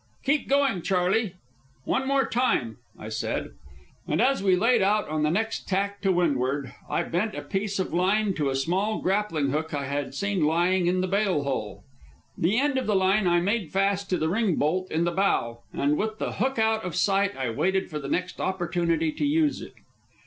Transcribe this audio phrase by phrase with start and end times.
[0.23, 1.35] "Keep going, Charley,
[1.83, 3.51] one time more," I said.
[4.07, 7.77] And as we laid out on the next tack to windward, I bent a piece
[7.77, 11.83] of line to a small grappling hook I had seen lying in the bail hole.
[12.35, 15.59] The end of the line I made fast to the ring bolt in the bow,
[15.71, 19.61] and with the hook out of sight I waited for the next opportunity to use
[19.61, 19.75] it.